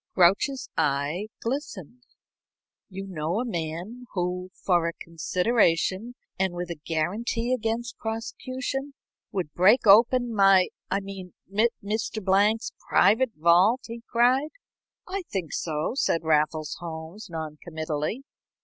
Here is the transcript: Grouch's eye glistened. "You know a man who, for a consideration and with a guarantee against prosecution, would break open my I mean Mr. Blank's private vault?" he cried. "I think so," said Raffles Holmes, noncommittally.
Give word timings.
Grouch's 0.15 0.67
eye 0.75 1.27
glistened. 1.43 2.01
"You 2.89 3.05
know 3.05 3.39
a 3.39 3.45
man 3.45 4.05
who, 4.15 4.49
for 4.55 4.87
a 4.87 4.93
consideration 4.93 6.15
and 6.39 6.55
with 6.55 6.71
a 6.71 6.81
guarantee 6.83 7.53
against 7.53 7.99
prosecution, 7.99 8.95
would 9.31 9.53
break 9.53 9.85
open 9.85 10.33
my 10.33 10.69
I 10.89 11.01
mean 11.01 11.35
Mr. 11.83 12.19
Blank's 12.19 12.71
private 12.89 13.33
vault?" 13.35 13.81
he 13.89 14.01
cried. 14.09 14.49
"I 15.07 15.21
think 15.31 15.53
so," 15.53 15.91
said 15.93 16.23
Raffles 16.23 16.77
Holmes, 16.79 17.29
noncommittally. 17.29 18.23